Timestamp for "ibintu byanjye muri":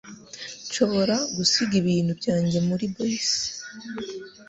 1.81-2.85